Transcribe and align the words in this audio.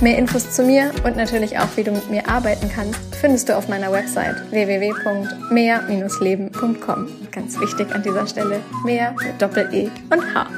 Mehr 0.00 0.18
Infos 0.18 0.50
zu 0.50 0.64
mir 0.64 0.90
und 1.04 1.16
natürlich 1.16 1.56
auch, 1.58 1.68
wie 1.76 1.84
du 1.84 1.92
mit 1.92 2.10
mir 2.10 2.28
arbeiten 2.28 2.68
kannst, 2.74 2.98
findest 3.20 3.48
du 3.48 3.56
auf 3.56 3.68
meiner 3.68 3.92
Website 3.92 4.34
www.mehr-leben.com. 4.50 7.08
Ganz 7.30 7.60
wichtig 7.60 7.94
an 7.94 8.02
dieser 8.02 8.26
Stelle, 8.26 8.60
mehr 8.84 9.14
mit 9.24 9.40
Doppel-E 9.40 9.88
und 10.10 10.34
H. 10.34 10.48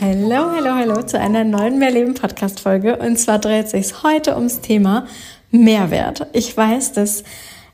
Hallo, 0.00 0.52
hallo, 0.54 0.74
hallo 0.74 1.02
zu 1.02 1.18
einer 1.18 1.42
neuen 1.42 1.76
Mehrleben 1.78 2.14
Podcast 2.14 2.60
Folge. 2.60 2.96
Und 2.96 3.18
zwar 3.18 3.40
dreht 3.40 3.68
sich 3.68 4.04
heute 4.04 4.36
ums 4.36 4.60
Thema 4.60 5.08
Mehrwert. 5.50 6.28
Ich 6.32 6.56
weiß, 6.56 6.92
dass 6.92 7.24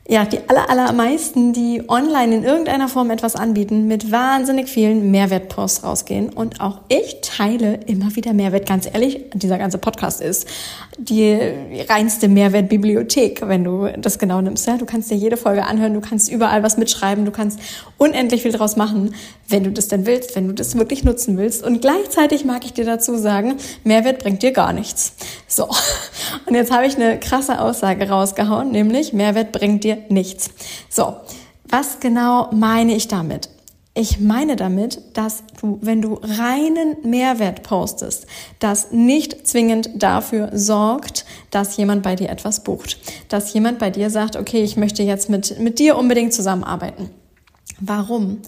ja, 0.07 0.27
die 0.27 0.39
aller, 0.49 0.69
allermeisten, 0.69 1.55
die 1.55 1.83
online 1.89 2.35
in 2.35 2.45
irgendeiner 2.45 2.89
Form 2.89 3.11
etwas 3.11 3.37
anbieten, 3.37 3.87
mit 3.87 4.13
wahnsinnig 4.13 4.69
vielen 4.69 5.11
Mehrwertposts 5.11 5.83
rausgehen. 5.83 6.29
Und 6.29 6.61
auch 6.61 6.81
ich 6.89 7.23
teile 7.23 7.81
immer 7.87 8.15
wieder 8.15 8.35
Mehrwert. 8.35 8.69
Ganz 8.69 8.87
ehrlich, 8.87 9.25
dieser 9.33 9.57
ganze 9.57 9.79
Podcast 9.79 10.21
ist 10.21 10.47
die 10.99 11.39
reinste 11.89 12.29
Mehrwertbibliothek, 12.29 13.49
wenn 13.49 13.65
du 13.65 13.89
das 13.97 14.19
genau 14.19 14.43
nimmst. 14.43 14.67
Ja, 14.67 14.77
du 14.77 14.85
kannst 14.85 15.11
dir 15.11 15.17
jede 15.17 15.39
Folge 15.39 15.65
anhören, 15.65 15.95
du 15.95 16.03
kannst 16.03 16.31
überall 16.31 16.63
was 16.63 16.77
mitschreiben, 16.77 17.25
du 17.25 17.31
kannst 17.31 17.59
unendlich 17.97 18.43
viel 18.43 18.53
draus 18.53 18.77
machen, 18.77 19.15
wenn 19.49 19.65
du 19.65 19.73
das 19.73 19.89
denn 19.89 20.05
willst, 20.05 20.37
wenn 20.37 20.47
du 20.47 20.53
das 20.53 20.77
wirklich 20.77 21.03
nutzen 21.05 21.39
willst. 21.39 21.65
Und 21.65 21.81
gleichzeitig 21.81 22.45
mag 22.45 22.67
ich 22.67 22.75
dir 22.75 22.85
dazu 22.85 23.17
sagen, 23.17 23.55
Mehrwert 23.85 24.19
bringt 24.19 24.43
dir 24.43 24.53
gar 24.53 24.75
nichts. 24.75 25.15
So. 25.49 25.69
Und 26.47 26.55
jetzt 26.55 26.71
habe 26.71 26.87
ich 26.87 26.97
eine 26.97 27.19
krasse 27.19 27.61
Aussage 27.61 28.09
rausgehauen, 28.11 28.71
nämlich 28.71 29.15
Mehrwert 29.15 29.51
bringt 29.51 29.83
dir 29.85 29.94
nichts. 30.09 30.51
So. 30.89 31.17
Was 31.67 31.99
genau 31.99 32.51
meine 32.53 32.95
ich 32.95 33.09
damit? 33.09 33.49
Ich 33.97 34.19
meine 34.19 34.57
damit, 34.57 35.01
dass 35.15 35.45
du, 35.61 35.79
wenn 35.81 36.03
du 36.03 36.15
reinen 36.21 36.97
Mehrwert 37.05 37.63
postest, 37.63 38.27
das 38.59 38.91
nicht 38.91 39.47
zwingend 39.47 39.91
dafür 40.03 40.51
sorgt, 40.53 41.25
dass 41.53 41.77
jemand 41.77 42.03
bei 42.03 42.17
dir 42.17 42.29
etwas 42.29 42.65
bucht. 42.65 42.99
Dass 43.29 43.53
jemand 43.53 43.79
bei 43.79 43.91
dir 43.91 44.11
sagt, 44.11 44.35
okay, 44.35 44.65
ich 44.65 44.77
möchte 44.77 45.05
jetzt 45.05 45.31
mit, 45.31 45.61
mit 45.61 45.79
dir 45.79 45.97
unbedingt 45.97 46.35
zusammenarbeiten. 46.35 47.11
Warum? 47.79 48.43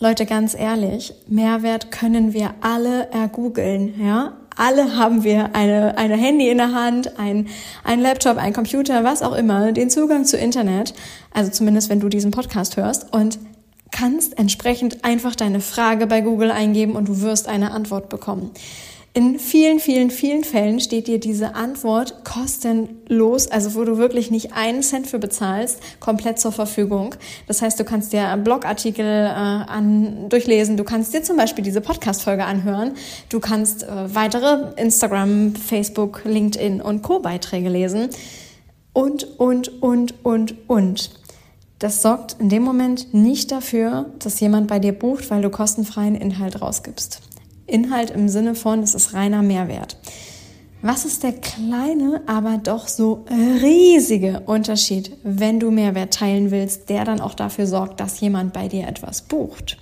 Leute, 0.00 0.26
ganz 0.26 0.54
ehrlich, 0.54 1.14
Mehrwert 1.26 1.90
können 1.90 2.34
wir 2.34 2.54
alle 2.60 3.10
ergoogeln, 3.10 3.94
ja? 4.00 4.34
Alle 4.58 4.96
haben 4.96 5.22
wir 5.22 5.54
eine, 5.54 5.96
eine 5.96 6.16
Handy 6.16 6.50
in 6.50 6.58
der 6.58 6.72
Hand, 6.72 7.16
ein, 7.18 7.46
ein 7.84 8.00
Laptop, 8.00 8.38
ein 8.38 8.52
Computer, 8.52 9.04
was 9.04 9.22
auch 9.22 9.34
immer, 9.34 9.70
den 9.70 9.88
Zugang 9.88 10.24
zu 10.24 10.36
Internet. 10.36 10.94
Also 11.32 11.52
zumindest, 11.52 11.88
wenn 11.90 12.00
du 12.00 12.08
diesen 12.08 12.32
Podcast 12.32 12.76
hörst. 12.76 13.12
Und 13.12 13.38
kannst 13.92 14.36
entsprechend 14.36 15.04
einfach 15.04 15.36
deine 15.36 15.60
Frage 15.60 16.08
bei 16.08 16.20
Google 16.20 16.50
eingeben 16.50 16.96
und 16.96 17.08
du 17.08 17.20
wirst 17.20 17.48
eine 17.48 17.70
Antwort 17.70 18.08
bekommen. 18.08 18.50
In 19.14 19.38
vielen, 19.38 19.80
vielen, 19.80 20.10
vielen 20.10 20.44
Fällen 20.44 20.80
steht 20.80 21.08
dir 21.08 21.18
diese 21.18 21.54
Antwort 21.54 22.24
kostenlos, 22.24 23.48
also 23.48 23.74
wo 23.74 23.84
du 23.84 23.96
wirklich 23.96 24.30
nicht 24.30 24.52
einen 24.52 24.82
Cent 24.82 25.06
für 25.06 25.18
bezahlst, 25.18 25.80
komplett 25.98 26.38
zur 26.38 26.52
Verfügung. 26.52 27.14
Das 27.46 27.62
heißt, 27.62 27.80
du 27.80 27.84
kannst 27.84 28.12
dir 28.12 28.36
Blogartikel 28.36 29.04
äh, 29.04 29.28
an, 29.30 30.28
durchlesen, 30.28 30.76
du 30.76 30.84
kannst 30.84 31.14
dir 31.14 31.22
zum 31.22 31.36
Beispiel 31.36 31.64
diese 31.64 31.80
Podcast-Folge 31.80 32.44
anhören, 32.44 32.92
du 33.28 33.40
kannst 33.40 33.82
äh, 33.82 34.14
weitere 34.14 34.72
Instagram, 34.76 35.54
Facebook, 35.56 36.22
LinkedIn 36.24 36.80
und 36.80 37.02
Co-Beiträge 37.02 37.70
lesen 37.70 38.10
und, 38.92 39.24
und, 39.40 39.82
und, 39.82 40.24
und, 40.24 40.54
und. 40.68 41.10
Das 41.78 42.02
sorgt 42.02 42.36
in 42.40 42.48
dem 42.48 42.62
Moment 42.62 43.14
nicht 43.14 43.52
dafür, 43.52 44.06
dass 44.18 44.40
jemand 44.40 44.68
bei 44.68 44.80
dir 44.80 44.92
bucht, 44.92 45.30
weil 45.30 45.42
du 45.42 45.50
kostenfreien 45.50 46.14
Inhalt 46.14 46.60
rausgibst. 46.60 47.22
Inhalt 47.68 48.10
im 48.10 48.28
Sinne 48.28 48.54
von, 48.54 48.82
es 48.82 48.94
ist 48.94 49.14
reiner 49.14 49.42
Mehrwert. 49.42 49.96
Was 50.80 51.04
ist 51.04 51.22
der 51.22 51.32
kleine, 51.32 52.22
aber 52.26 52.58
doch 52.58 52.86
so 52.86 53.24
riesige 53.30 54.40
Unterschied, 54.46 55.16
wenn 55.24 55.58
du 55.58 55.70
Mehrwert 55.70 56.14
teilen 56.14 56.50
willst, 56.50 56.88
der 56.88 57.04
dann 57.04 57.20
auch 57.20 57.34
dafür 57.34 57.66
sorgt, 57.66 58.00
dass 58.00 58.20
jemand 58.20 58.52
bei 58.52 58.68
dir 58.68 58.86
etwas 58.86 59.22
bucht? 59.22 59.76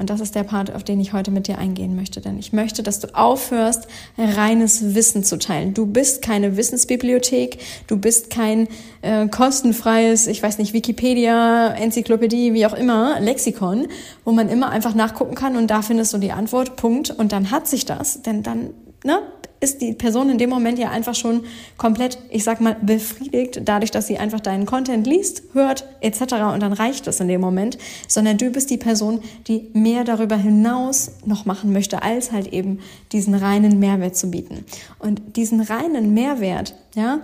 Und 0.00 0.08
das 0.08 0.20
ist 0.20 0.34
der 0.34 0.44
Part, 0.44 0.74
auf 0.74 0.82
den 0.82 0.98
ich 0.98 1.12
heute 1.12 1.30
mit 1.30 1.46
dir 1.46 1.58
eingehen 1.58 1.94
möchte. 1.94 2.22
Denn 2.22 2.38
ich 2.38 2.54
möchte, 2.54 2.82
dass 2.82 3.00
du 3.00 3.14
aufhörst, 3.14 3.86
reines 4.16 4.94
Wissen 4.94 5.24
zu 5.24 5.38
teilen. 5.38 5.74
Du 5.74 5.84
bist 5.84 6.22
keine 6.22 6.56
Wissensbibliothek, 6.56 7.58
du 7.86 7.98
bist 7.98 8.30
kein 8.30 8.66
äh, 9.02 9.28
kostenfreies, 9.28 10.26
ich 10.26 10.42
weiß 10.42 10.56
nicht, 10.56 10.72
Wikipedia, 10.72 11.74
Enzyklopädie, 11.74 12.54
wie 12.54 12.64
auch 12.64 12.72
immer, 12.72 13.20
Lexikon, 13.20 13.88
wo 14.24 14.32
man 14.32 14.48
immer 14.48 14.70
einfach 14.70 14.94
nachgucken 14.94 15.34
kann 15.34 15.56
und 15.56 15.70
da 15.70 15.82
findest 15.82 16.14
du 16.14 16.18
die 16.18 16.32
Antwort, 16.32 16.76
Punkt. 16.76 17.10
Und 17.10 17.32
dann 17.32 17.50
hat 17.50 17.68
sich 17.68 17.84
das, 17.84 18.22
denn 18.22 18.42
dann 18.42 18.70
ne, 19.04 19.20
ist 19.60 19.82
die 19.82 19.92
Person 19.92 20.30
in 20.30 20.38
dem 20.38 20.50
Moment 20.50 20.78
ja 20.78 20.90
einfach 20.90 21.14
schon 21.14 21.42
komplett, 21.76 22.18
ich 22.30 22.44
sag 22.44 22.60
mal, 22.60 22.76
befriedigt, 22.80 23.60
dadurch, 23.64 23.90
dass 23.90 24.06
sie 24.06 24.18
einfach 24.18 24.40
deinen 24.40 24.64
Content 24.64 25.06
liest, 25.06 25.42
hört, 25.52 25.86
etc. 26.00 26.20
Und 26.52 26.62
dann 26.62 26.72
reicht 26.72 27.06
das 27.06 27.20
in 27.20 27.28
dem 27.28 27.40
Moment, 27.40 27.76
sondern 28.08 28.38
du 28.38 28.50
bist 28.50 28.70
die 28.70 28.78
Person, 28.78 29.20
die 29.46 29.68
mehr 29.74 30.04
darüber 30.04 30.36
hinaus 30.36 31.12
noch 31.26 31.44
machen 31.44 31.72
möchte, 31.72 32.02
als 32.02 32.32
halt 32.32 32.52
eben 32.52 32.80
diesen 33.12 33.34
reinen 33.34 33.78
Mehrwert 33.78 34.16
zu 34.16 34.30
bieten. 34.30 34.64
Und 34.98 35.36
diesen 35.36 35.60
reinen 35.60 36.14
Mehrwert, 36.14 36.74
ja, 36.94 37.20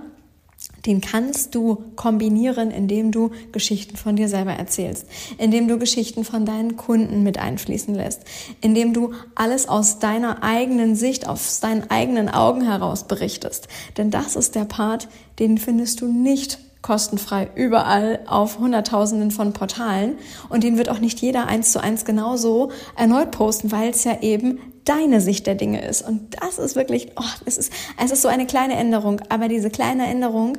den 0.86 1.00
kannst 1.00 1.54
du 1.54 1.82
kombinieren, 1.97 2.70
indem 2.70 3.10
du 3.10 3.30
Geschichten 3.52 3.97
von 3.97 4.16
dir 4.16 4.28
selber 4.28 4.52
erzählst, 4.52 5.06
indem 5.38 5.69
du 5.69 5.78
Geschichten 5.78 6.24
von 6.24 6.47
deinen 6.47 6.76
Kunden 6.76 7.22
mit 7.22 7.38
einfließen 7.38 7.94
lässt, 7.94 8.22
indem 8.60 8.92
du 8.92 9.12
alles 9.34 9.69
aus 9.69 9.98
deiner 9.98 10.42
eigenen 10.42 10.94
Sicht, 10.94 11.26
aus 11.26 11.60
deinen 11.60 11.91
eigenen 11.91 12.28
Augen 12.28 12.62
heraus 12.62 13.04
berichtest. 13.08 13.69
Denn 13.96 14.10
das 14.10 14.36
ist 14.36 14.54
der 14.54 14.64
Part, 14.64 15.08
den 15.38 15.58
findest 15.58 16.00
du 16.00 16.06
nicht 16.06 16.58
kostenfrei 16.86 17.48
überall 17.56 18.20
auf 18.26 18.60
Hunderttausenden 18.60 19.32
von 19.32 19.52
Portalen 19.52 20.19
und 20.48 20.62
den 20.62 20.78
wird 20.78 20.88
auch 20.88 21.00
nicht 21.00 21.20
jeder 21.20 21.48
eins 21.48 21.72
zu 21.72 21.82
eins 21.82 22.04
genauso 22.04 22.70
erneut 22.94 23.32
posten, 23.32 23.72
weil 23.72 23.91
es 23.91 24.04
ja 24.04 24.20
eben 24.22 24.60
deine 24.84 25.20
Sicht 25.20 25.48
der 25.48 25.56
Dinge 25.56 25.84
ist. 25.84 26.02
Und 26.06 26.36
das 26.41 26.60
ist 26.60 26.76
wirklich, 26.76 27.08
oh, 27.16 27.25
es 27.44 27.58
ist, 27.58 27.72
es 28.00 28.12
ist 28.12 28.22
so 28.22 28.28
eine 28.28 28.46
kleine 28.46 28.76
Änderung, 28.76 29.20
aber 29.30 29.48
diese 29.48 29.69
kleine 29.69 30.06
Änderung, 30.06 30.58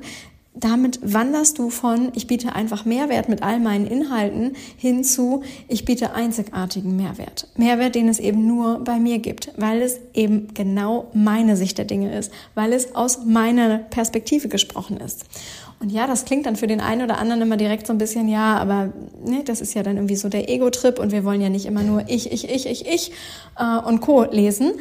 damit 0.54 1.00
wanderst 1.02 1.60
du 1.60 1.70
von, 1.70 2.12
ich 2.16 2.28
biete 2.28 2.56
einfach 2.56 2.84
Mehrwert 2.84 3.30
mit 3.30 3.42
all 3.42 3.60
meinen 3.60 3.88
Inhalten 3.88 4.58
hin 4.76 5.06
zu, 5.06 5.44
ich 5.70 5.86
biete 5.86 6.14
einzigartigen 6.14 6.98
Mehrwert. 6.98 7.48
Mehrwert, 7.56 7.96
den 7.96 8.10
es 8.10 8.20
eben 8.20 8.46
nur 8.48 8.84
bei 8.84 9.00
mir 9.00 9.20
gibt, 9.20 9.54
weil 9.56 9.82
es 9.82 10.00
eben 10.14 10.54
genau 10.54 11.10
meine 11.14 11.56
Sicht 11.56 11.78
der 11.78 11.86
Dinge 11.86 12.18
ist, 12.18 12.34
weil 12.56 12.74
es 12.74 12.96
aus 12.96 13.24
meiner 13.24 13.78
Perspektive 13.78 14.50
gesprochen 14.50 14.98
ist. 14.98 15.26
Und 15.80 15.92
ja, 15.92 16.08
das 16.08 16.26
klingt 16.26 16.46
dann 16.46 16.56
für 16.56 16.66
den 16.66 16.82
einen 16.82 17.04
oder 17.04 17.20
anderen 17.20 17.42
immer 17.42 17.58
direkt 17.58 17.86
so 17.86 17.94
ein 17.94 18.00
bisschen, 18.00 18.28
ja, 18.28 18.58
aber 18.58 18.94
ne, 19.24 19.44
das 19.46 19.62
ist 19.62 19.76
ja 19.76 19.84
dann 19.84 19.98
irgendwie 19.98 20.16
so 20.16 20.28
der 20.28 20.50
Ego-Trip 20.50 20.98
und 20.98 21.12
wir 21.12 21.24
wollen 21.24 21.40
ja 21.40 21.50
nicht 21.50 21.66
immer 21.66 21.84
nur 21.84 22.04
ich, 22.08 22.32
ich, 22.32 22.50
ich, 22.50 22.66
ich, 22.66 22.88
ich 22.88 23.12
äh, 23.60 23.88
und 23.88 24.02
Co. 24.02 24.24
lesen. 24.24 24.72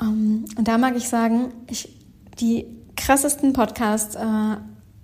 Ähm, 0.00 0.44
und 0.56 0.68
da 0.68 0.78
mag 0.78 0.96
ich 0.96 1.08
sagen, 1.08 1.52
ich, 1.68 1.88
die 2.40 2.66
krassesten 2.96 3.52
Podcasts, 3.52 4.14
äh, 4.14 4.56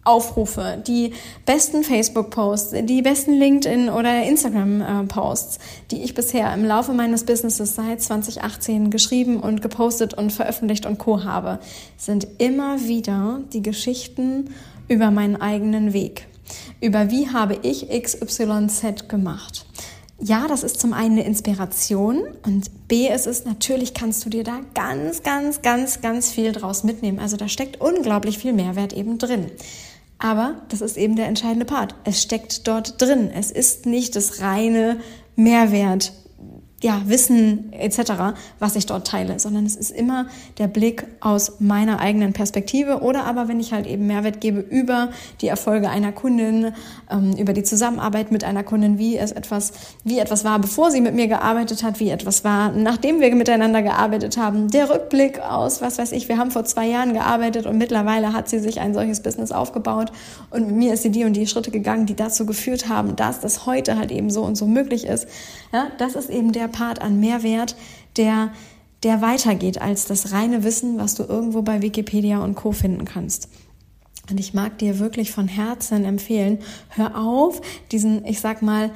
Aufrufe, 0.02 0.82
die 0.86 1.12
besten 1.44 1.84
Facebook-Posts, 1.84 2.74
die 2.84 3.02
besten 3.02 3.32
LinkedIn- 3.32 3.90
oder 3.90 4.22
Instagram-Posts, 4.22 5.58
die 5.90 6.02
ich 6.02 6.14
bisher 6.14 6.52
im 6.54 6.64
Laufe 6.64 6.92
meines 6.92 7.24
Businesses 7.24 7.74
seit 7.74 8.00
2018 8.00 8.90
geschrieben 8.90 9.40
und 9.40 9.60
gepostet 9.60 10.14
und 10.14 10.32
veröffentlicht 10.32 10.86
und 10.86 10.98
co. 10.98 11.24
habe, 11.24 11.58
sind 11.98 12.26
immer 12.38 12.80
wieder 12.80 13.40
die 13.52 13.62
Geschichten 13.62 14.54
über 14.90 15.10
meinen 15.10 15.40
eigenen 15.40 15.94
Weg. 15.94 16.26
Über 16.80 17.10
wie 17.10 17.28
habe 17.28 17.58
ich 17.62 17.88
XYZ 17.88 19.08
gemacht. 19.08 19.64
Ja, 20.18 20.48
das 20.48 20.64
ist 20.64 20.80
zum 20.80 20.92
einen 20.92 21.12
eine 21.12 21.24
Inspiration 21.24 22.24
und 22.44 22.88
B, 22.88 23.08
es 23.08 23.24
ist 23.24 23.46
natürlich, 23.46 23.94
kannst 23.94 24.26
du 24.26 24.28
dir 24.28 24.44
da 24.44 24.60
ganz, 24.74 25.22
ganz, 25.22 25.62
ganz, 25.62 26.02
ganz 26.02 26.30
viel 26.30 26.52
draus 26.52 26.84
mitnehmen. 26.84 27.20
Also 27.20 27.38
da 27.38 27.48
steckt 27.48 27.80
unglaublich 27.80 28.36
viel 28.36 28.52
Mehrwert 28.52 28.92
eben 28.92 29.16
drin. 29.16 29.46
Aber 30.18 30.56
das 30.68 30.82
ist 30.82 30.98
eben 30.98 31.16
der 31.16 31.28
entscheidende 31.28 31.64
Part. 31.64 31.94
Es 32.04 32.20
steckt 32.20 32.66
dort 32.68 33.00
drin. 33.00 33.30
Es 33.32 33.50
ist 33.50 33.86
nicht 33.86 34.14
das 34.16 34.42
reine 34.42 34.98
Mehrwert 35.36 36.12
ja, 36.82 37.02
Wissen 37.06 37.72
etc., 37.72 38.34
was 38.58 38.76
ich 38.76 38.86
dort 38.86 39.06
teile, 39.06 39.38
sondern 39.38 39.66
es 39.66 39.76
ist 39.76 39.90
immer 39.90 40.26
der 40.58 40.66
Blick 40.66 41.06
aus 41.20 41.60
meiner 41.60 42.00
eigenen 42.00 42.32
Perspektive 42.32 43.00
oder 43.00 43.24
aber 43.24 43.48
wenn 43.48 43.60
ich 43.60 43.72
halt 43.72 43.86
eben 43.86 44.06
Mehrwert 44.06 44.40
gebe 44.40 44.60
über 44.60 45.10
die 45.42 45.48
Erfolge 45.48 45.90
einer 45.90 46.12
Kundin, 46.12 46.72
ähm, 47.10 47.32
über 47.36 47.52
die 47.52 47.64
Zusammenarbeit 47.64 48.32
mit 48.32 48.44
einer 48.44 48.62
Kundin, 48.62 48.98
wie 48.98 49.18
es 49.18 49.32
etwas, 49.32 49.72
wie 50.04 50.18
etwas 50.18 50.44
war, 50.44 50.58
bevor 50.58 50.90
sie 50.90 51.02
mit 51.02 51.14
mir 51.14 51.28
gearbeitet 51.28 51.82
hat, 51.82 52.00
wie 52.00 52.10
etwas 52.10 52.44
war, 52.44 52.72
nachdem 52.72 53.20
wir 53.20 53.34
miteinander 53.34 53.82
gearbeitet 53.82 54.38
haben, 54.38 54.70
der 54.70 54.88
Rückblick 54.88 55.40
aus, 55.40 55.82
was 55.82 55.98
weiß 55.98 56.12
ich, 56.12 56.28
wir 56.28 56.38
haben 56.38 56.50
vor 56.50 56.64
zwei 56.64 56.86
Jahren 56.86 57.12
gearbeitet 57.12 57.66
und 57.66 57.76
mittlerweile 57.76 58.32
hat 58.32 58.48
sie 58.48 58.58
sich 58.58 58.80
ein 58.80 58.94
solches 58.94 59.22
Business 59.22 59.52
aufgebaut 59.52 60.12
und 60.48 60.66
mit 60.66 60.76
mir 60.76 60.94
ist 60.94 61.02
sie 61.02 61.10
die 61.10 61.24
und 61.24 61.34
die 61.34 61.46
Schritte 61.46 61.70
gegangen, 61.70 62.06
die 62.06 62.16
dazu 62.16 62.46
geführt 62.46 62.88
haben, 62.88 63.16
dass 63.16 63.40
das 63.40 63.66
heute 63.66 63.98
halt 63.98 64.10
eben 64.10 64.30
so 64.30 64.42
und 64.42 64.56
so 64.56 64.66
möglich 64.66 65.06
ist. 65.06 65.28
Ja, 65.72 65.88
das 65.98 66.14
ist 66.14 66.30
eben 66.30 66.52
der 66.52 66.69
Part 66.72 67.00
an 67.00 67.20
Mehrwert, 67.20 67.76
der, 68.16 68.52
der 69.02 69.22
weitergeht 69.22 69.80
als 69.80 70.06
das 70.06 70.32
reine 70.32 70.64
Wissen, 70.64 70.98
was 70.98 71.14
du 71.14 71.24
irgendwo 71.24 71.62
bei 71.62 71.82
Wikipedia 71.82 72.42
und 72.42 72.54
Co. 72.54 72.72
finden 72.72 73.04
kannst. 73.04 73.48
Und 74.30 74.38
ich 74.38 74.54
mag 74.54 74.78
dir 74.78 74.98
wirklich 74.98 75.32
von 75.32 75.48
Herzen 75.48 76.04
empfehlen, 76.04 76.58
hör 76.90 77.18
auf, 77.18 77.60
diesen, 77.90 78.24
ich 78.24 78.40
sag 78.40 78.62
mal, 78.62 78.90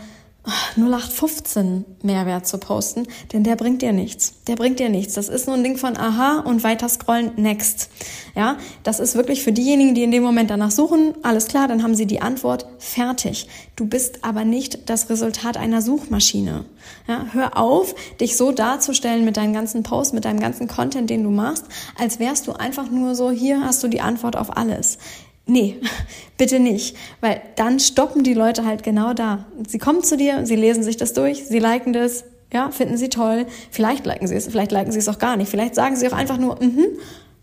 0815 0.77 1.85
Mehrwert 2.03 2.47
zu 2.47 2.59
posten, 2.59 3.07
denn 3.33 3.45
der 3.45 3.57
bringt 3.57 3.81
dir 3.81 3.93
nichts. 3.93 4.35
Der 4.47 4.57
bringt 4.57 4.79
dir 4.79 4.91
nichts. 4.91 5.15
Das 5.15 5.29
ist 5.29 5.47
nur 5.47 5.57
ein 5.57 5.65
Ding 5.65 5.79
von 5.79 5.97
aha 5.97 6.41
und 6.41 6.63
weiter 6.65 6.89
scrollen, 6.89 7.33
next. 7.37 7.89
Ja, 8.35 8.59
das 8.83 9.01
ist 9.01 9.15
wirklich 9.15 9.43
für 9.43 9.53
diejenigen, 9.53 9.95
die 9.95 10.03
in 10.03 10.11
dem 10.11 10.23
Moment 10.23 10.51
danach 10.51 10.71
suchen, 10.71 11.15
alles 11.23 11.47
klar, 11.47 11.69
dann 11.69 11.83
haben 11.83 11.95
sie 11.95 12.07
die 12.07 12.21
Antwort 12.21 12.67
fertig. 12.79 13.49
Du 13.77 13.87
bist 13.87 14.25
aber 14.25 14.45
nicht 14.45 14.91
das 14.91 15.09
Resultat 15.09 15.57
einer 15.57 15.81
Suchmaschine. 15.81 16.65
Ja, 17.09 17.27
hör 17.33 17.57
auf, 17.57 17.95
dich 18.21 18.37
so 18.37 18.53
darzustellen 18.53 19.25
mit 19.25 19.37
deinen 19.37 19.55
ganzen 19.55 19.83
Posts, 19.83 20.13
mit 20.13 20.25
deinem 20.27 20.41
ganzen 20.41 20.69
Content, 20.69 21.09
den 21.09 21.23
du 21.23 21.31
machst, 21.31 21.65
als 21.99 22.19
wärst 22.19 22.47
du 22.47 22.53
einfach 22.53 22.91
nur 22.91 23.15
so, 23.15 23.31
hier 23.31 23.65
hast 23.65 23.83
du 23.83 23.89
die 23.89 24.01
Antwort 24.01 24.37
auf 24.37 24.57
alles. 24.57 24.99
Nee, 25.47 25.77
bitte 26.39 26.59
nicht, 26.59 26.97
weil 27.21 27.43
dann 27.57 27.79
stoppen 27.81 28.23
die 28.25 28.35
Leute 28.35 28.65
halt 28.65 28.83
genau 28.83 29.13
da. 29.13 29.47
Sie 29.69 29.79
kommen 29.79 30.03
zu 30.03 30.17
dir, 30.17 30.47
sie 30.47 30.57
lesen 30.57 30.83
sich 30.83 30.97
das 30.97 31.13
durch, 31.13 31.47
sie 31.47 31.59
liken 31.59 31.93
das, 31.93 32.25
ja, 32.53 32.71
finden 32.71 32.97
sie 32.97 33.09
toll. 33.09 33.47
Vielleicht 33.71 34.07
liken 34.07 34.27
sie 34.27 34.37
es, 34.37 34.47
vielleicht 34.47 34.73
liken 34.73 34.93
sie 34.93 35.01
es 35.01 35.09
auch 35.09 35.19
gar 35.19 35.37
nicht. 35.37 35.51
Vielleicht 35.51 35.75
sagen 35.75 35.97
sie 35.97 36.09
auch 36.09 36.13
einfach 36.13 36.39
nur, 36.39 36.63
mhm, 36.63 36.87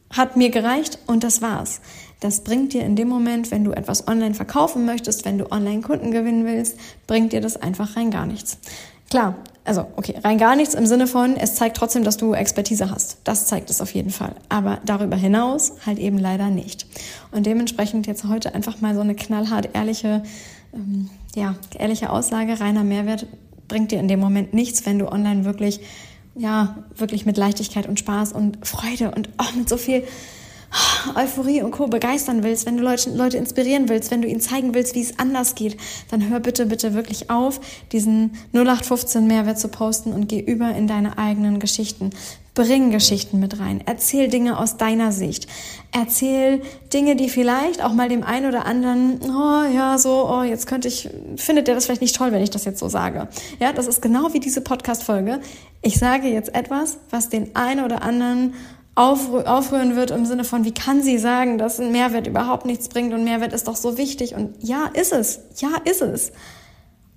hat 0.09 0.37
mir 0.37 0.49
gereicht 0.49 0.99
und 1.05 1.23
das 1.23 1.41
war's. 1.41 1.81
Das 2.21 2.43
bringt 2.43 2.73
dir 2.73 2.83
in 2.83 2.95
dem 2.95 3.07
Moment, 3.07 3.51
wenn 3.51 3.63
du 3.63 3.71
etwas 3.71 4.07
online 4.07 4.35
verkaufen 4.35 4.85
möchtest, 4.85 5.25
wenn 5.25 5.37
du 5.37 5.51
online 5.51 5.81
Kunden 5.81 6.11
gewinnen 6.11 6.45
willst, 6.45 6.77
bringt 7.07 7.33
dir 7.33 7.41
das 7.41 7.57
einfach 7.57 7.95
rein 7.97 8.11
gar 8.11 8.25
nichts. 8.25 8.57
Klar, 9.11 9.35
also 9.65 9.87
okay, 9.97 10.15
rein 10.23 10.37
gar 10.37 10.55
nichts 10.55 10.73
im 10.73 10.85
Sinne 10.85 11.05
von, 11.05 11.35
es 11.35 11.55
zeigt 11.55 11.75
trotzdem, 11.75 12.05
dass 12.05 12.15
du 12.15 12.33
Expertise 12.33 12.89
hast. 12.89 13.17
Das 13.25 13.45
zeigt 13.45 13.69
es 13.69 13.81
auf 13.81 13.93
jeden 13.93 14.09
Fall. 14.09 14.33
Aber 14.47 14.79
darüber 14.85 15.17
hinaus 15.17 15.73
halt 15.85 15.99
eben 15.99 16.17
leider 16.17 16.49
nicht. 16.49 16.85
Und 17.33 17.45
dementsprechend 17.45 18.07
jetzt 18.07 18.23
heute 18.23 18.55
einfach 18.55 18.79
mal 18.79 18.95
so 18.95 19.01
eine 19.01 19.13
knallhart 19.13 19.67
ehrliche, 19.73 20.23
ähm, 20.73 21.09
ja, 21.35 21.55
ehrliche 21.77 22.09
Aussage, 22.09 22.61
reiner 22.61 22.85
Mehrwert 22.85 23.25
bringt 23.67 23.91
dir 23.91 23.99
in 23.99 24.07
dem 24.07 24.21
Moment 24.21 24.53
nichts, 24.53 24.85
wenn 24.85 24.97
du 24.97 25.11
online 25.11 25.43
wirklich, 25.43 25.81
ja, 26.35 26.77
wirklich 26.95 27.25
mit 27.25 27.35
Leichtigkeit 27.35 27.89
und 27.89 27.99
Spaß 27.99 28.31
und 28.31 28.65
Freude 28.65 29.11
und 29.11 29.27
auch 29.35 29.53
mit 29.55 29.67
so 29.67 29.75
viel 29.75 30.05
Euphorie 31.15 31.61
und 31.61 31.71
Co. 31.71 31.87
begeistern 31.87 32.43
willst, 32.43 32.65
wenn 32.65 32.77
du 32.77 32.83
Leute, 32.83 33.09
Leute 33.09 33.37
inspirieren 33.37 33.89
willst, 33.89 34.11
wenn 34.11 34.21
du 34.21 34.27
ihnen 34.27 34.41
zeigen 34.41 34.73
willst, 34.73 34.95
wie 34.95 35.01
es 35.01 35.19
anders 35.19 35.55
geht, 35.55 35.77
dann 36.09 36.29
hör 36.29 36.39
bitte, 36.39 36.65
bitte 36.65 36.93
wirklich 36.93 37.29
auf, 37.29 37.59
diesen 37.91 38.33
0815 38.53 39.27
Mehrwert 39.27 39.59
zu 39.59 39.67
posten 39.67 40.13
und 40.13 40.29
geh 40.29 40.39
über 40.39 40.73
in 40.75 40.87
deine 40.87 41.17
eigenen 41.17 41.59
Geschichten. 41.59 42.11
Bring 42.53 42.91
Geschichten 42.91 43.39
mit 43.39 43.59
rein. 43.61 43.81
Erzähl 43.85 44.27
Dinge 44.27 44.59
aus 44.59 44.75
deiner 44.75 45.13
Sicht. 45.13 45.47
Erzähl 45.93 46.61
Dinge, 46.93 47.15
die 47.15 47.29
vielleicht 47.29 47.81
auch 47.81 47.93
mal 47.93 48.09
dem 48.09 48.23
einen 48.23 48.45
oder 48.45 48.65
anderen, 48.65 49.21
oh 49.23 49.63
ja, 49.73 49.97
so, 49.97 50.29
oh, 50.29 50.43
jetzt 50.43 50.67
könnte 50.67 50.89
ich, 50.89 51.09
findet 51.37 51.67
der 51.67 51.75
das 51.75 51.85
vielleicht 51.85 52.01
nicht 52.01 52.15
toll, 52.15 52.33
wenn 52.33 52.43
ich 52.43 52.49
das 52.49 52.65
jetzt 52.65 52.79
so 52.79 52.89
sage. 52.89 53.29
Ja, 53.61 53.71
das 53.71 53.87
ist 53.87 54.01
genau 54.01 54.33
wie 54.33 54.41
diese 54.41 54.59
Podcast-Folge. 54.59 55.39
Ich 55.81 55.97
sage 55.97 56.27
jetzt 56.27 56.53
etwas, 56.53 56.97
was 57.09 57.29
den 57.29 57.55
einen 57.55 57.85
oder 57.85 58.01
anderen 58.01 58.53
aufrühren 58.95 59.95
wird 59.95 60.11
im 60.11 60.25
Sinne 60.25 60.43
von, 60.43 60.65
wie 60.65 60.73
kann 60.73 61.01
sie 61.01 61.17
sagen, 61.17 61.57
dass 61.57 61.79
ein 61.79 61.91
Mehrwert 61.91 62.27
überhaupt 62.27 62.65
nichts 62.65 62.89
bringt 62.89 63.13
und 63.13 63.23
Mehrwert 63.23 63.53
ist 63.53 63.67
doch 63.67 63.75
so 63.75 63.97
wichtig 63.97 64.35
und 64.35 64.55
ja, 64.61 64.89
ist 64.93 65.13
es, 65.13 65.39
ja, 65.57 65.69
ist 65.85 66.01
es. 66.01 66.31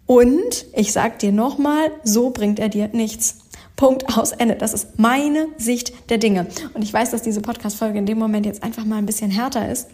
Und 0.07 0.67
ich 0.75 0.93
sag 0.93 1.19
dir 1.19 1.33
nochmal, 1.33 1.91
so 2.05 2.31
bringt 2.31 2.59
er 2.59 2.69
dir 2.69 2.89
nichts. 2.93 3.39
Punkt 3.77 4.17
aus 4.17 4.33
Ende. 4.33 4.55
Das 4.55 4.73
ist 4.73 4.99
meine 4.99 5.49
Sicht 5.59 6.11
der 6.11 6.19
Dinge. 6.19 6.47
Und 6.75 6.83
ich 6.83 6.93
weiß, 6.93 7.11
dass 7.11 7.23
diese 7.23 7.41
Podcast-Folge 7.41 7.99
in 7.99 8.07
dem 8.07 8.19
Moment 8.19 8.47
jetzt 8.47 8.63
einfach 8.63 8.85
mal 8.85 8.97
ein 8.97 9.07
bisschen 9.07 9.31
härter 9.31 9.69
ist. 9.69 9.89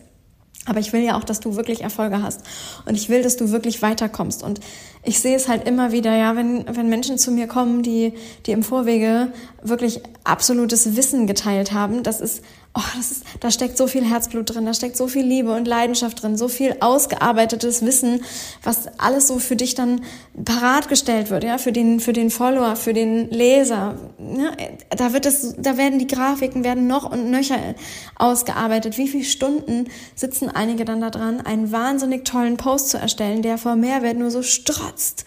Aber 0.66 0.78
ich 0.78 0.92
will 0.92 1.00
ja 1.00 1.16
auch, 1.16 1.24
dass 1.24 1.40
du 1.40 1.56
wirklich 1.56 1.80
Erfolge 1.82 2.22
hast. 2.22 2.42
Und 2.84 2.94
ich 2.94 3.08
will, 3.08 3.22
dass 3.22 3.36
du 3.36 3.50
wirklich 3.50 3.80
weiterkommst. 3.80 4.42
Und 4.42 4.60
ich 5.02 5.18
sehe 5.18 5.34
es 5.34 5.48
halt 5.48 5.66
immer 5.66 5.90
wieder, 5.90 6.14
ja, 6.14 6.36
wenn, 6.36 6.64
wenn 6.76 6.88
Menschen 6.90 7.16
zu 7.16 7.30
mir 7.32 7.46
kommen, 7.46 7.82
die, 7.82 8.12
die 8.44 8.52
im 8.52 8.62
Vorwege 8.62 9.32
wirklich 9.62 10.02
absolutes 10.22 10.96
Wissen 10.96 11.26
geteilt 11.26 11.72
haben, 11.72 12.02
das 12.02 12.20
ist 12.20 12.44
oh, 12.74 12.82
das 12.96 13.10
ist, 13.10 13.24
da 13.40 13.50
steckt 13.50 13.76
so 13.76 13.86
viel 13.86 14.04
Herzblut 14.04 14.54
drin, 14.54 14.64
da 14.64 14.74
steckt 14.74 14.96
so 14.96 15.08
viel 15.08 15.24
Liebe 15.24 15.52
und 15.52 15.66
Leidenschaft 15.66 16.22
drin, 16.22 16.36
so 16.36 16.46
viel 16.46 16.76
ausgearbeitetes 16.80 17.84
Wissen, 17.84 18.22
was 18.62 18.86
alles 18.98 19.26
so 19.26 19.38
für 19.38 19.56
dich 19.56 19.74
dann 19.74 20.02
parat 20.44 20.88
gestellt 20.88 21.30
wird, 21.30 21.42
ja, 21.42 21.58
für 21.58 21.72
den, 21.72 21.98
für 21.98 22.12
den 22.12 22.30
Follower, 22.30 22.76
für 22.76 22.92
den 22.92 23.28
Leser. 23.30 23.96
Ja, 24.18 24.52
da 24.90 25.12
wird 25.12 25.26
es, 25.26 25.56
da 25.58 25.76
werden 25.76 25.98
die 25.98 26.06
Grafiken 26.06 26.62
werden 26.62 26.86
noch 26.86 27.10
und 27.10 27.30
nöcher 27.30 27.58
ausgearbeitet. 28.16 28.98
Wie 28.98 29.08
viele 29.08 29.24
Stunden 29.24 29.88
sitzen 30.14 30.48
einige 30.48 30.84
dann 30.84 31.00
da 31.00 31.10
dran, 31.10 31.40
einen 31.40 31.72
wahnsinnig 31.72 32.24
tollen 32.24 32.56
Post 32.56 32.90
zu 32.90 32.98
erstellen, 32.98 33.42
der 33.42 33.58
vor 33.58 33.74
Mehrwert 33.74 34.16
nur 34.16 34.30
so 34.30 34.42
strotzt. 34.42 35.24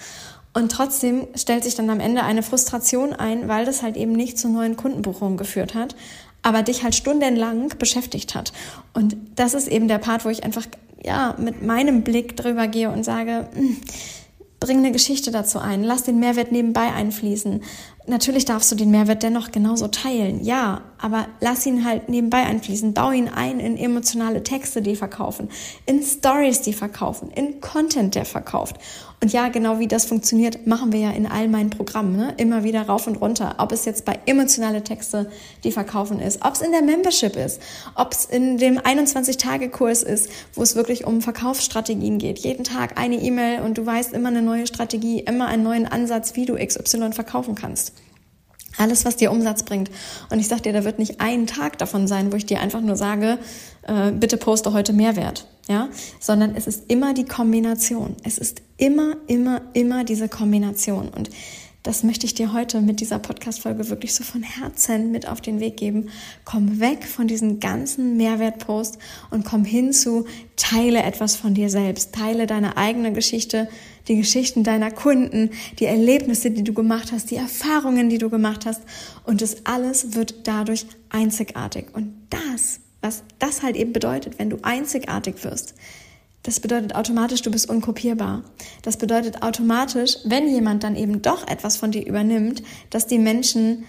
Und 0.55 0.71
trotzdem 0.71 1.27
stellt 1.33 1.63
sich 1.63 1.73
dann 1.73 1.89
am 1.89 1.99
Ende 1.99 2.23
eine 2.23 2.43
Frustration 2.43 3.11
ein, 3.11 3.47
weil 3.47 3.65
das 3.65 3.81
halt 3.81 3.97
eben 3.97 4.11
nicht 4.11 4.37
zu 4.37 4.49
neuen 4.49 4.77
Kundenbuchungen 4.77 5.35
geführt 5.35 5.73
hat 5.73 5.95
aber 6.43 6.61
dich 6.61 6.83
halt 6.83 6.93
stundenlang 6.93 7.69
beschäftigt 7.79 8.35
hat. 8.35 8.53
Und 8.93 9.15
das 9.35 9.53
ist 9.53 9.67
eben 9.67 9.87
der 9.87 9.97
Part, 9.97 10.25
wo 10.25 10.29
ich 10.29 10.43
einfach 10.43 10.65
ja 11.03 11.35
mit 11.39 11.63
meinem 11.63 12.03
Blick 12.03 12.37
drüber 12.37 12.67
gehe 12.67 12.89
und 12.89 13.03
sage, 13.03 13.47
hm, 13.53 13.77
bring 14.59 14.77
eine 14.77 14.91
Geschichte 14.91 15.31
dazu 15.31 15.59
ein, 15.59 15.83
lass 15.83 16.03
den 16.03 16.19
Mehrwert 16.19 16.51
nebenbei 16.51 16.93
einfließen. 16.93 17.63
Natürlich 18.05 18.43
darfst 18.43 18.69
du 18.69 18.75
den 18.75 18.91
Mehrwert 18.91 19.23
dennoch 19.23 19.51
genauso 19.51 19.87
teilen, 19.87 20.43
ja, 20.43 20.81
aber 20.97 21.27
lass 21.39 21.65
ihn 21.65 21.85
halt 21.85 22.09
nebenbei 22.09 22.43
einfließen. 22.43 22.93
Bau 22.93 23.11
ihn 23.11 23.29
ein 23.29 23.61
in 23.61 23.77
emotionale 23.77 24.43
Texte, 24.43 24.81
die 24.81 24.97
verkaufen, 24.97 25.47
in 25.85 26.03
Stories, 26.03 26.61
die 26.61 26.73
verkaufen, 26.73 27.31
in 27.31 27.61
Content, 27.61 28.15
der 28.15 28.25
verkauft. 28.25 28.75
Und 29.21 29.31
ja, 29.31 29.47
genau 29.47 29.79
wie 29.79 29.87
das 29.87 30.03
funktioniert, 30.03 30.67
machen 30.67 30.91
wir 30.91 30.99
ja 30.99 31.11
in 31.11 31.27
all 31.27 31.47
meinen 31.47 31.69
Programmen, 31.69 32.17
ne? 32.17 32.33
immer 32.35 32.65
wieder 32.65 32.81
rauf 32.81 33.07
und 33.07 33.15
runter. 33.15 33.55
Ob 33.59 33.71
es 33.71 33.85
jetzt 33.85 34.03
bei 34.03 34.19
emotionale 34.25 34.83
Texte, 34.83 35.31
die 35.63 35.71
verkaufen 35.71 36.19
ist, 36.19 36.43
ob 36.43 36.55
es 36.55 36.61
in 36.61 36.73
der 36.73 36.81
Membership 36.81 37.37
ist, 37.37 37.61
ob 37.95 38.11
es 38.11 38.25
in 38.25 38.57
dem 38.57 38.79
21-Tage-Kurs 38.79 40.03
ist, 40.03 40.29
wo 40.55 40.61
es 40.61 40.75
wirklich 40.75 41.05
um 41.05 41.21
Verkaufsstrategien 41.21 42.17
geht. 42.17 42.39
Jeden 42.39 42.65
Tag 42.65 42.99
eine 42.99 43.15
E-Mail 43.15 43.61
und 43.61 43.77
du 43.77 43.85
weißt 43.85 44.11
immer 44.11 44.27
eine 44.27 44.41
neue 44.41 44.67
Strategie, 44.67 45.21
immer 45.21 45.47
einen 45.47 45.63
neuen 45.63 45.87
Ansatz, 45.87 46.35
wie 46.35 46.45
du 46.45 46.55
XY 46.55 47.13
verkaufen 47.13 47.55
kannst. 47.55 47.92
Alles, 48.77 49.05
was 49.05 49.15
dir 49.15 49.31
Umsatz 49.31 49.63
bringt. 49.63 49.91
Und 50.29 50.39
ich 50.39 50.47
sag 50.47 50.63
dir, 50.63 50.73
da 50.73 50.83
wird 50.83 50.99
nicht 50.99 51.21
ein 51.21 51.47
Tag 51.47 51.77
davon 51.77 52.07
sein, 52.07 52.31
wo 52.31 52.35
ich 52.35 52.45
dir 52.45 52.59
einfach 52.59 52.81
nur 52.81 52.95
sage, 52.95 53.37
äh, 53.83 54.11
bitte 54.11 54.37
poste 54.37 54.73
heute 54.73 54.93
Mehrwert, 54.93 55.47
ja, 55.67 55.89
sondern 56.19 56.55
es 56.55 56.67
ist 56.67 56.85
immer 56.87 57.13
die 57.13 57.25
Kombination. 57.25 58.15
Es 58.23 58.37
ist 58.37 58.61
immer, 58.77 59.15
immer, 59.27 59.61
immer 59.73 60.03
diese 60.03 60.27
Kombination. 60.27 61.09
Und 61.09 61.29
das 61.83 62.03
möchte 62.03 62.25
ich 62.25 62.33
dir 62.33 62.53
heute 62.53 62.79
mit 62.79 63.01
dieser 63.01 63.19
Podcast-Folge 63.19 63.89
wirklich 63.89 64.15
so 64.15 64.23
von 64.23 64.41
Herzen 64.41 65.11
mit 65.11 65.27
auf 65.27 65.41
den 65.41 65.59
Weg 65.59 65.75
geben. 65.75 66.09
Komm 66.45 66.79
weg 66.79 67.03
von 67.03 67.27
diesen 67.27 67.59
ganzen 67.59 68.15
Mehrwertposts 68.15 68.97
und 69.31 69.43
komm 69.43 69.65
hin 69.65 69.91
zu, 69.91 70.25
teile 70.55 71.03
etwas 71.03 71.35
von 71.35 71.53
dir 71.53 71.69
selbst. 71.69 72.15
Teile 72.15 72.47
deine 72.47 72.77
eigene 72.77 73.11
Geschichte, 73.11 73.67
die 74.07 74.15
Geschichten 74.15 74.63
deiner 74.63 74.91
Kunden, 74.91 75.49
die 75.79 75.85
Erlebnisse, 75.85 76.51
die 76.51 76.63
du 76.63 76.73
gemacht 76.73 77.11
hast, 77.11 77.31
die 77.31 77.35
Erfahrungen, 77.35 78.09
die 78.09 78.17
du 78.17 78.29
gemacht 78.29 78.65
hast. 78.65 78.81
Und 79.25 79.41
das 79.41 79.65
alles 79.65 80.15
wird 80.15 80.47
dadurch 80.47 80.85
einzigartig. 81.09 81.87
Und 81.91 82.13
das, 82.29 82.79
was 83.01 83.23
das 83.39 83.61
halt 83.61 83.75
eben 83.75 83.91
bedeutet, 83.91 84.39
wenn 84.39 84.49
du 84.49 84.57
einzigartig 84.61 85.43
wirst, 85.43 85.75
das 86.43 86.59
bedeutet 86.59 86.93
automatisch, 86.95 87.41
du 87.41 87.51
bist 87.51 87.69
unkopierbar. 87.69 88.43
Das 88.81 88.97
bedeutet 88.97 89.41
automatisch, 89.41 90.17
wenn 90.25 90.47
jemand 90.47 90.83
dann 90.83 90.95
eben 90.95 91.21
doch 91.21 91.47
etwas 91.47 91.77
von 91.77 91.91
dir 91.91 92.05
übernimmt, 92.05 92.63
dass 92.89 93.07
die 93.07 93.17
Menschen 93.17 93.85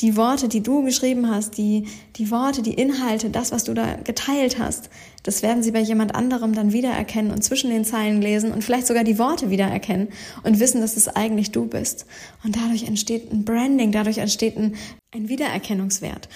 die 0.00 0.16
Worte, 0.16 0.48
die 0.48 0.62
du 0.62 0.82
geschrieben 0.82 1.30
hast, 1.30 1.56
die, 1.56 1.86
die 2.16 2.30
Worte, 2.30 2.62
die 2.62 2.74
Inhalte, 2.74 3.30
das, 3.30 3.52
was 3.52 3.64
du 3.64 3.74
da 3.74 3.94
geteilt 3.94 4.58
hast, 4.58 4.90
das 5.22 5.42
werden 5.42 5.62
sie 5.62 5.70
bei 5.70 5.80
jemand 5.80 6.14
anderem 6.14 6.54
dann 6.54 6.72
wiedererkennen 6.72 7.32
und 7.32 7.42
zwischen 7.42 7.70
den 7.70 7.84
Zeilen 7.84 8.20
lesen 8.20 8.52
und 8.52 8.62
vielleicht 8.62 8.86
sogar 8.86 9.04
die 9.04 9.18
Worte 9.18 9.50
wiedererkennen 9.50 10.08
und 10.42 10.60
wissen, 10.60 10.80
dass 10.80 10.96
es 10.96 11.08
eigentlich 11.08 11.52
du 11.52 11.66
bist. 11.66 12.06
Und 12.44 12.56
dadurch 12.56 12.84
entsteht 12.84 13.32
ein 13.32 13.44
Branding, 13.44 13.92
dadurch 13.92 14.18
entsteht 14.18 14.56
ein, 14.56 14.74
ein 15.12 15.28
Wiedererkennungswert. 15.28 16.28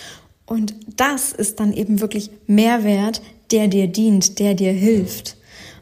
Und 0.47 0.75
das 0.97 1.33
ist 1.33 1.61
dann 1.61 1.73
eben 1.73 2.01
wirklich 2.01 2.31
Mehrwert, 2.47 3.23
der 3.53 3.69
dir 3.69 3.87
dient, 3.87 4.39
der 4.39 4.55
dir 4.55 4.73
hilft. 4.73 5.37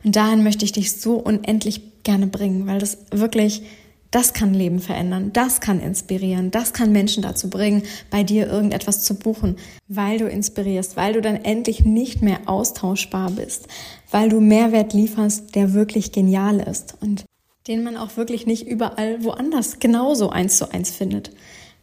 Und 0.04 0.16
dahin 0.16 0.42
möchte 0.42 0.64
ich 0.64 0.72
dich 0.72 1.00
so 1.00 1.14
unendlich 1.14 2.02
gerne 2.02 2.26
bringen, 2.26 2.66
weil 2.66 2.78
das 2.78 2.98
wirklich 3.10 3.62
das 4.10 4.32
kann 4.32 4.54
Leben 4.54 4.80
verändern, 4.80 5.30
das 5.32 5.60
kann 5.60 5.78
inspirieren, 5.78 6.50
das 6.50 6.72
kann 6.72 6.90
Menschen 6.90 7.22
dazu 7.22 7.48
bringen, 7.48 7.84
bei 8.10 8.24
dir 8.24 8.48
irgendetwas 8.48 9.04
zu 9.04 9.14
buchen, 9.14 9.56
weil 9.86 10.18
du 10.18 10.26
inspirierst, 10.26 10.96
weil 10.96 11.12
du 11.12 11.20
dann 11.20 11.36
endlich 11.36 11.84
nicht 11.84 12.20
mehr 12.20 12.40
austauschbar 12.46 13.30
bist, 13.30 13.68
weil 14.10 14.28
du 14.28 14.40
Mehrwert 14.40 14.94
lieferst, 14.94 15.54
der 15.54 15.74
wirklich 15.74 16.10
genial 16.10 16.58
ist 16.58 16.96
und 17.00 17.24
den 17.68 17.84
man 17.84 17.96
auch 17.96 18.16
wirklich 18.16 18.46
nicht 18.46 18.66
überall 18.66 19.22
woanders 19.22 19.78
genauso 19.78 20.30
eins 20.30 20.56
zu 20.56 20.72
eins 20.72 20.90
findet 20.90 21.30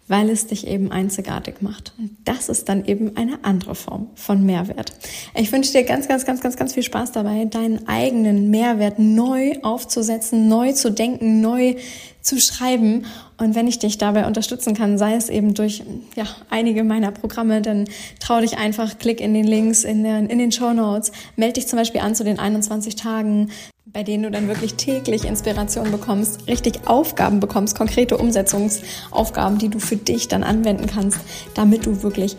weil 0.08 0.30
es 0.30 0.48
dich 0.48 0.68
eben 0.68 0.92
einzigartig 0.92 1.62
macht. 1.62 1.94
Und 1.98 2.18
das 2.26 2.50
ist 2.50 2.70
dann 2.70 2.86
eben 2.86 3.18
eine 3.18 3.44
andere 3.44 3.76
Form 3.76 4.08
von 4.16 4.46
Mehrwert. 4.46 4.94
Ich 5.36 5.52
wünsche 5.52 5.72
dir 5.74 5.84
ganz, 5.84 6.08
ganz, 6.08 6.26
ganz, 6.26 6.42
ganz, 6.42 6.56
ganz 6.56 6.74
viel 6.74 6.84
Spaß 6.84 7.12
dabei, 7.12 7.46
deinen 7.46 7.88
eigenen 7.88 8.50
Mehrwert 8.50 9.00
neu 9.00 9.54
aufzusetzen, 9.64 10.48
neu 10.48 10.72
zu 10.74 10.92
denken, 10.92 11.42
neu 11.42 11.76
zu 12.22 12.40
schreiben. 12.40 13.06
Und 13.38 13.56
wenn 13.56 13.68
ich 13.68 13.80
dich 13.80 13.98
dabei 13.98 14.28
unterstützen 14.28 14.74
kann, 14.74 14.98
sei 14.98 15.16
es 15.16 15.30
eben 15.30 15.54
durch 15.54 15.84
ja, 16.16 16.26
einige 16.50 16.84
meiner 16.84 17.12
Programme, 17.12 17.62
dann 17.62 17.86
trau 18.20 18.42
dich 18.42 18.58
einfach, 18.58 18.98
klick 19.00 19.22
in 19.22 19.34
den 19.34 19.46
Links 19.46 19.84
in 19.84 20.04
den, 20.04 20.28
in 20.28 20.38
den 20.38 20.52
Show 20.52 20.74
Notes, 20.74 21.12
melde 21.36 21.54
dich 21.54 21.68
zum 21.68 21.78
Beispiel 21.78 22.02
an 22.02 22.16
zu 22.16 22.24
den 22.24 22.40
21 22.40 22.96
Tagen 22.96 23.50
bei 23.94 24.04
denen 24.04 24.24
du 24.24 24.32
dann 24.32 24.48
wirklich 24.48 24.76
täglich 24.76 25.26
Inspiration 25.26 25.92
bekommst, 25.92 26.48
richtig 26.48 26.88
Aufgaben 26.88 27.40
bekommst, 27.40 27.78
konkrete 27.78 28.18
Umsetzungsaufgaben, 28.18 29.58
die 29.60 29.70
du 29.70 29.80
für 29.80 29.96
dich 29.96 30.28
dann 30.28 30.44
anwenden 30.44 30.88
kannst, 30.88 31.20
damit 31.54 31.86
du 31.86 32.04
wirklich, 32.04 32.38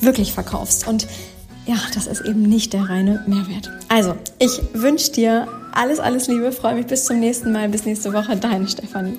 wirklich 0.00 0.32
verkaufst. 0.32 0.86
Und 0.86 1.06
ja, 1.66 1.76
das 1.94 2.06
ist 2.06 2.20
eben 2.22 2.42
nicht 2.42 2.72
der 2.72 2.88
reine 2.88 3.24
Mehrwert. 3.26 3.70
Also, 3.88 4.16
ich 4.38 4.60
wünsche 4.74 5.12
dir 5.12 5.48
alles, 5.72 5.98
alles 5.98 6.28
Liebe, 6.28 6.52
freue 6.52 6.74
mich 6.74 6.86
bis 6.86 7.04
zum 7.04 7.20
nächsten 7.20 7.52
Mal, 7.52 7.68
bis 7.68 7.86
nächste 7.86 8.12
Woche, 8.12 8.36
deine 8.36 8.68
Stefanie. 8.68 9.18